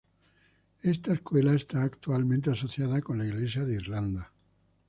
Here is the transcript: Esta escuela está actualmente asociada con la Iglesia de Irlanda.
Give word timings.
Esta 0.81 1.13
escuela 1.13 1.53
está 1.53 1.83
actualmente 1.83 2.49
asociada 2.49 3.01
con 3.01 3.19
la 3.19 3.25
Iglesia 3.27 3.65
de 3.65 3.75
Irlanda. 3.75 4.33